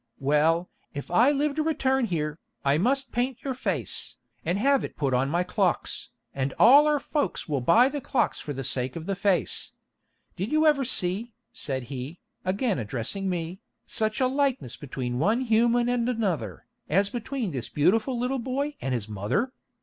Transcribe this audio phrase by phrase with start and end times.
[0.19, 4.97] "Well, if I live to return here, I must paint your face, and have it
[4.97, 9.05] put on my clocks, and our folks will buy the clocks for the sake of
[9.05, 9.73] the face.
[10.35, 15.87] Did you ever see," said he, again addressing me, "such a likeness between one human
[15.87, 19.53] and another, as between this beautiful little boy and his mother?"